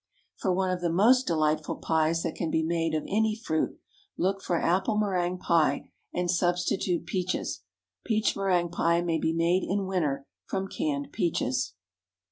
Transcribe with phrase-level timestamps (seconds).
[0.35, 3.77] For one of the most delightful pies that can be made of any fruit,
[4.17, 7.61] look for apple méringue pie, and substitute peaches.
[8.03, 11.75] Peach méringue pie may be made in winter from canned peaches.